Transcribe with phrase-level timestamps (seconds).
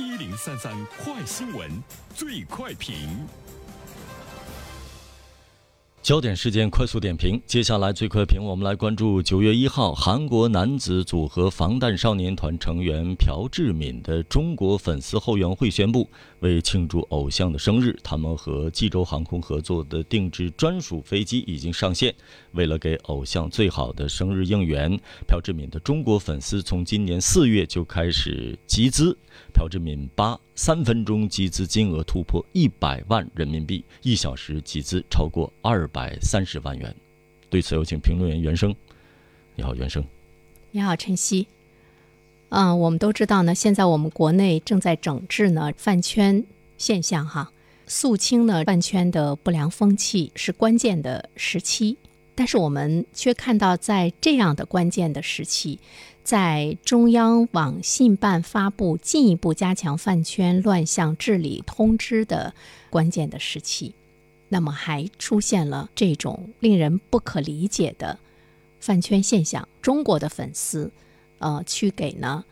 [0.00, 1.70] 一零三三快新闻，
[2.14, 3.06] 最快评。
[6.02, 16.08] 焦点事件快速点评，接下来最快评，我们来关注九月一号，韩国男子组合防弹少年团成员朴智敏的中国粉丝后援会宣布，
[16.40, 22.14] 为庆祝偶像的生日，他们和济州航空合作的定制专属飞机已经上线。
[22.52, 24.98] 为了给偶像最好的生日应援，
[25.28, 29.16] 朴智敏的中国粉丝从今年四月就开始集资。
[29.52, 36.94] 朴智敏八三分钟集资金额突破一百万人民币，一小时集资超过二百三十万元。
[37.48, 38.76] 对此，有请评论员袁生。
[39.54, 40.04] 你好，袁生。
[40.70, 41.48] 你好，晨曦。
[42.50, 46.44] 嗯，我们都知道呢，现在我们国内正在整治呢饭圈
[46.76, 47.50] 现象哈，
[47.86, 51.96] 肃清呢饭圈的不良风气是关键的时期。
[52.40, 55.78] 但是我们却看到，在这样的关键的时期。
[56.24, 62.54] 在中央网信办发布进一步加强饭圈乱象治理通知的
[62.88, 63.94] 关键的时期，
[64.48, 68.18] 那么还出现了这种令人不可理解的
[68.80, 69.68] 饭圈现象。
[69.82, 70.90] 中国的粉丝，
[71.40, 72.42] 呃，去给呢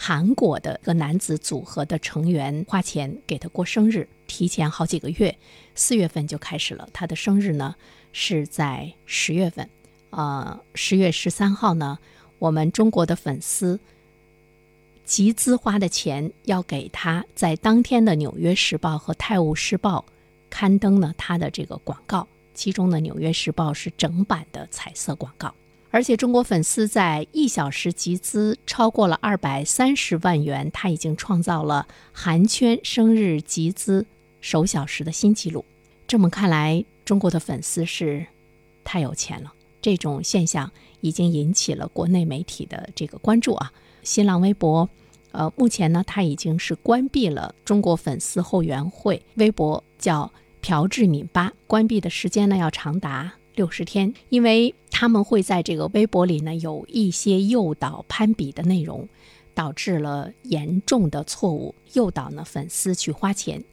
[0.00, 5.36] 韩国的一个男子组合的成员花钱给他过生日，提前好几个月，
[5.74, 6.88] 四月份就开始了。
[6.92, 7.74] 他的生日呢
[8.12, 9.68] 是在十月份，
[10.10, 11.98] 呃，十月十三号呢。
[12.38, 13.80] 我们中国的粉丝
[15.04, 20.04] 集资花的钱，要给他在当天的《纽约时报》和《泰晤士报》
[20.48, 25.52] 刊登了他的这个广告，其中的《纽约时报》是整版的彩色广告，
[25.90, 34.06] 而且中国粉丝在一小时集资超过了二百三十万元，他已经创造了韩圈生日集资
[34.40, 35.64] 首小时的新纪录。
[36.06, 38.26] 这么看来，中国的粉丝是
[38.84, 39.52] 太有钱了。
[39.80, 43.72] 这种现象已经引起了国内媒体的这个关注啊！
[44.02, 44.88] 新浪微博，
[45.30, 50.30] 呃，目前呢，它已经是关闭了中国粉丝后援会微博，叫
[50.60, 51.52] 朴智敏吧。
[51.66, 59.08] 关闭的时间呢，要长达六十天，因为他们会在这个微博里呢有一些诱导攀比的内容，
[59.52, 63.64] 导致了严重的错误，诱导呢粉丝去花钱。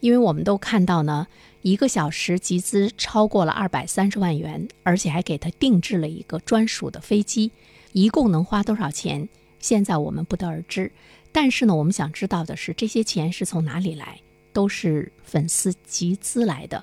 [0.00, 1.26] 因为我们都看到呢，
[1.60, 7.52] 一个小时集资超过了二百三十万元，而且还给他定制了一个专属的飞机，
[7.92, 9.28] 一共能花多少钱？
[9.58, 10.90] 现在我们不得而知。
[11.30, 14.18] 但是呢，我们想知道的是，这些钱是从哪里来？
[14.54, 16.82] 都是粉丝集资来的，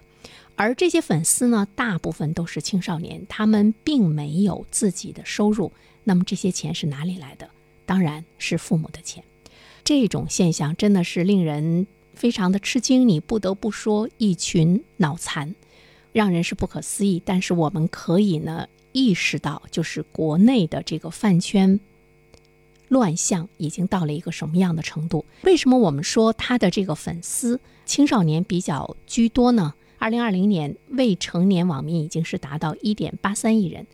[0.56, 5.72] 而这些粉丝呢，大部分都是青少年，他们并没有自己的收入。
[6.04, 7.50] 那么这些钱是哪里来的？
[7.86, 9.24] 当然是父母的钱。
[9.84, 11.88] 这种现象真的是令人。
[12.16, 15.56] 非常的吃惊，你不得不说一群脑残，
[16.12, 17.20] 让人是不可思议。
[17.26, 21.80] 但是我们可以呢意识到，就是国内的这个饭圈
[22.88, 25.26] 乱象已经到了一个什么样的程度？
[25.42, 29.74] 为什么我们说他的这个粉丝青少年比较居多呢？
[30.04, 33.88] 二零二零年未成年网民已经是达到一点八三亿人。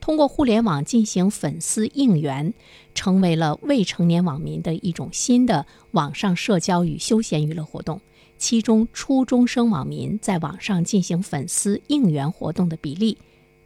[0.00, 2.54] 通过互联网进行粉丝应援，
[2.94, 8.00] 成为了未成年网民的一种新的网上社交与休闲娱乐活动。
[8.38, 13.18] 其中，初中生网民在网上进行粉丝应援活动的比例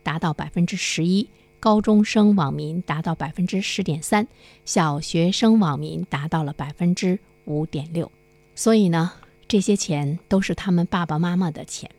[0.03, 1.29] 达到百分之十一，
[1.59, 4.27] 高中生网民达到百分之十点三，
[4.65, 8.11] 小学生网民达到了百分之五点六。
[8.55, 9.13] 所以呢，
[9.51, 11.91] 这些钱都是他们爸爸妈妈的钱。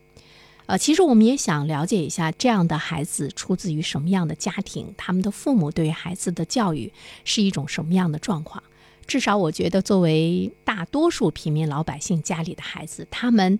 [0.67, 4.93] 呃，其实我们也想了解一下，这样的孩子出自于什么样的家庭？
[4.95, 6.93] 他们的父母对于孩子的教育
[7.25, 8.63] 是一种什么样的状况？
[9.05, 13.59] 至少我觉得，作为大多数平民老百姓家里的孩子，他们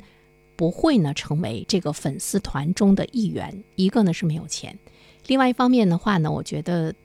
[0.56, 3.62] 不会呢成为这个粉丝团中的一员。
[3.76, 4.80] 一个呢是没有钱，
[5.28, 6.96] 另外一方面的话呢，我觉得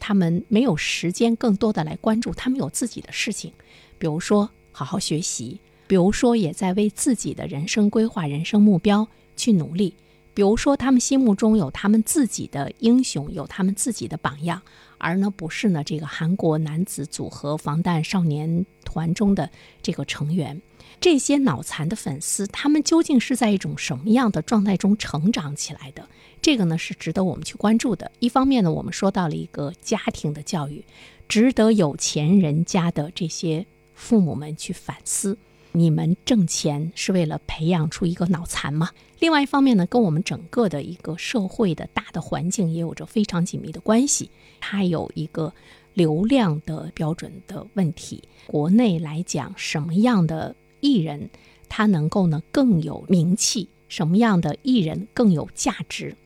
[0.00, 3.52] 他们没有时间更多的来关注，他们有自己的事情，
[3.98, 5.60] 比如说好好学习，
[5.94, 9.06] 比如说也在为自己的人生规划、人生目标。
[9.36, 9.94] 去努力，
[10.32, 14.60] 比如说他们心目中有他们自己的英雄，有他们自己的榜样，
[14.98, 19.48] 而呢不是呢这个韩国男子组合防弹少年团中的
[19.82, 20.60] 这个成员。
[21.00, 26.08] 这些脑残的粉丝，他们究竟是在一种什么样的状态中成长起来的？
[26.42, 28.10] 这个呢是值得我们去关注的。
[28.18, 30.84] 一方面呢，我们说到了一个家庭的教育，
[31.28, 33.64] 值得有钱人家的这些
[33.94, 35.38] 父母们去反思。
[35.76, 38.90] 你们挣钱是为了培养出一个脑残吗？
[39.18, 44.30] 另外一方面呢，跟我们整个的一个社会的大的环境也有着非常紧密的关系。
[44.60, 45.52] 它有一个
[45.92, 48.22] 流量的标准的问题。
[48.46, 51.28] 国内来讲，什么样的艺人
[51.68, 53.68] 他能够呢更有名气？
[53.88, 56.16] 什么样的艺人更有价值？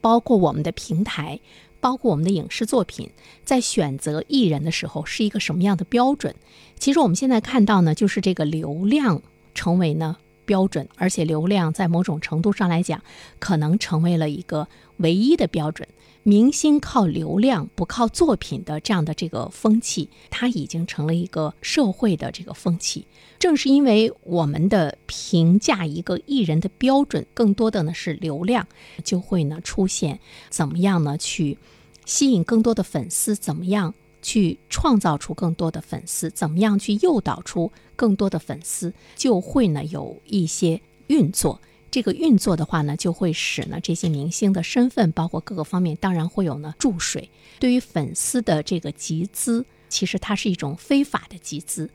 [0.00, 1.38] 包括我们的平台，
[1.80, 3.10] 包括我们的影视作品，
[3.44, 6.34] 在选择艺人的时候是一个什么样的标准？
[6.78, 9.22] 其实我们现在看到呢，就是这个流量
[9.54, 10.16] 成为呢
[10.48, 13.02] 标准，而且流量在某种程度上来讲，
[13.38, 14.66] 可能成为了一个
[14.96, 15.86] 唯一的标准。
[16.24, 23.06] 明星靠流量不靠作品的这样的这个风气，它已经成了一个社会的这个风气。
[23.38, 28.66] 正是因为我们的评价一个艺人的标准更多的呢是流量，
[29.04, 30.18] 就会呢出现
[30.50, 31.56] 怎么样呢去
[32.04, 41.60] 吸引更多的粉丝，怎么样去创造出更多的粉丝，怎么样去诱导出更多的粉丝，就会呢有一些运作。
[41.90, 47.30] 这个运作的话呢，就会使呢这些明星的身份，包括各个方面，当然会有呢注水。
[47.58, 51.88] 对于粉丝的这个集资，其实它是一种非法的集资，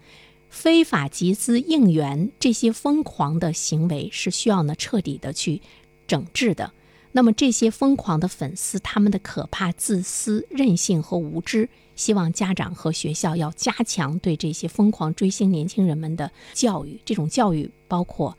[0.50, 5.62] 非法集资应援这些疯狂的行为是需要呢彻底的去
[6.08, 6.74] 整治的。
[7.14, 17.00] 那么这些疯狂的粉丝，他们的可怕、自私、任性和无知，希望家长和学校要加强对这些疯狂追星年轻人们的教育。
[17.06, 18.38] 这种教育包括。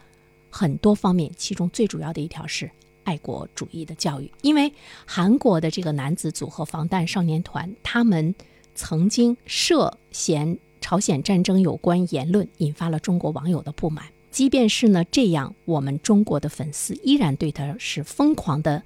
[0.57, 2.71] 很多方面，其中最主要的一条是
[3.03, 4.31] 爱国主义的教育。
[4.41, 4.73] 因为
[5.05, 8.33] 韩国的这个男子组合防弹少年团，他们
[8.73, 14.05] 曾经涉嫌朝鲜战争有关言论，引发了中国网友的不满。
[14.35, 18.83] 即便是呢这样，我们中国的粉丝依然对他是疯狂的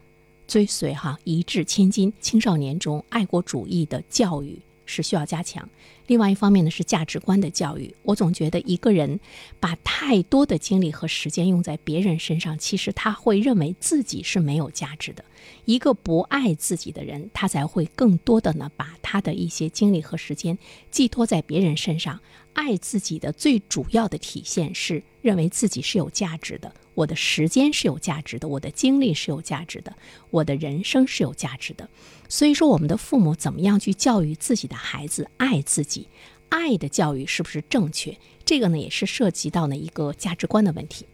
[0.46, 2.12] 追随，哈，一掷千金。
[2.20, 5.66] 青少年中爱国主义的教育是需要加强。
[6.06, 7.94] 另外一方面呢，是价值观的教育。
[8.02, 9.18] 我总觉得一个人
[9.58, 15.24] 把太多的精力和时间用在别人身上，其实他会认为自己是没有价值的。
[15.64, 20.58] 一个不爱自己的人，他才会更多的呢，把他的一些精力和时间
[20.90, 22.20] 寄托在别人身上。
[22.52, 29.94] 爱自己的最主要的体现是认为自己是有价值的，我的时间是有价值的，我的精力是有价值的，
[30.30, 31.88] 我的人生是有价值的。
[32.28, 36.08] 所以说，我们的父母怎么样去教育自己的孩子爱自己？
[36.48, 38.18] 爱的教育是不是正确？
[38.44, 41.06] 这个呢，也是涉及到呢一个价值观的问题。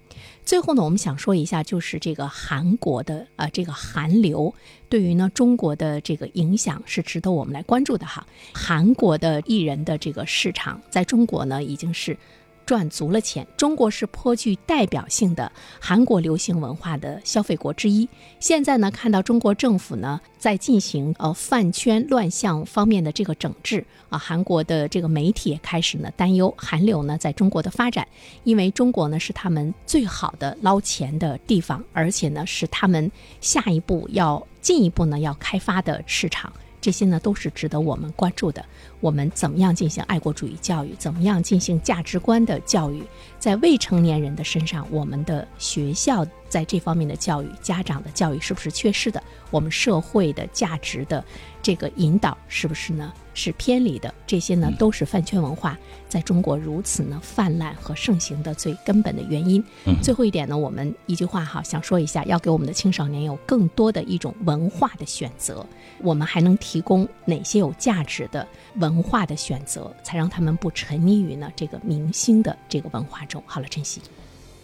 [0.44, 4.54] 最后呢，我们想说一下，就是这个韩国的啊，这个韩流
[4.88, 8.26] 对于呢中国的这个影响是值得我们来关注的哈。
[8.52, 12.16] 韩国的艺人的这个市场在中国呢，已经是。
[12.66, 15.50] 赚足了钱，中国是颇具代表性的
[15.80, 18.08] 韩国流行文化的消费国之一。
[18.40, 28.06] 现在呢，看到中国政府呢在进行呃饭圈乱象方面的这个整治啊，韩国的这个媒体也开始呢担忧韩流呢在中国的发展，
[28.44, 36.52] 因为中国呢是他们最好的捞钱的地方，而且呢是他们下一步要进一步呢要开发的市场。
[36.80, 38.62] 这些呢都是值得我们关注的。
[39.04, 40.94] 我们怎么样进行爱国主义教育？
[40.98, 43.02] 怎么样进行价值观的教育？
[43.38, 49.22] 在未成年人的身上，我们的学校在这方面的教育、家长的教育是不是缺失的？
[49.50, 51.22] 我们社会的价值的
[51.60, 53.12] 这个引导是不是呢？
[53.36, 55.76] 是偏离的，这些呢都是饭圈文化
[56.08, 59.62] 在中国如此呢泛滥和盛行的最根本的原因。
[60.00, 65.66] 最后一点呢，我们一句话哈，想说一下，要给我们的青少年有更多的一种文化的选择。
[66.00, 68.46] 我们还能提供哪些有价值的
[68.76, 73.42] 文化的选择，才让他们不沉溺于呢这个明星的这个文化中？
[73.46, 74.00] 好了，珍惜。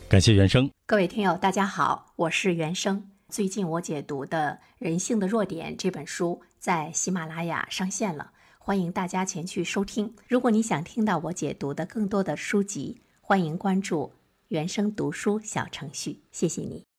[0.08, 0.68] 感谢原生。
[0.86, 3.10] 各位听友，大家好，我是原生。
[3.28, 8.32] 最近我解读的《人性的弱点》这本书在喜马拉雅上线了。
[8.58, 10.14] 欢迎大家前去收听。
[10.28, 14.12] 如果你想听到我解读的更多的书籍，欢迎关注
[14.48, 16.20] 原生读书小程序。
[16.32, 16.84] 谢谢你。